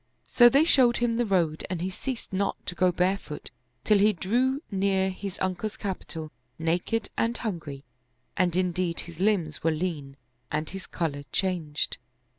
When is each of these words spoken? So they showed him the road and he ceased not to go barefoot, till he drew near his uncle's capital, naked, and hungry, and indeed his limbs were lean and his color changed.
So 0.25 0.49
they 0.49 0.63
showed 0.65 0.97
him 0.97 1.17
the 1.17 1.27
road 1.27 1.63
and 1.69 1.79
he 1.79 1.91
ceased 1.91 2.33
not 2.33 2.55
to 2.65 2.73
go 2.73 2.91
barefoot, 2.91 3.51
till 3.83 3.99
he 3.99 4.13
drew 4.13 4.63
near 4.71 5.11
his 5.11 5.37
uncle's 5.39 5.77
capital, 5.77 6.31
naked, 6.57 7.11
and 7.19 7.37
hungry, 7.37 7.83
and 8.35 8.55
indeed 8.55 9.01
his 9.01 9.19
limbs 9.19 9.63
were 9.63 9.69
lean 9.69 10.17
and 10.51 10.67
his 10.71 10.87
color 10.87 11.21
changed. 11.31 11.99